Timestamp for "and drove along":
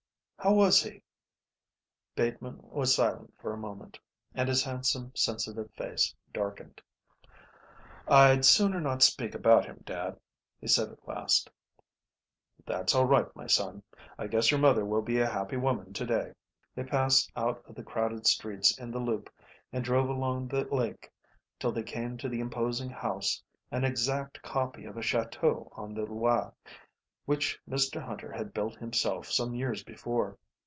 19.71-20.47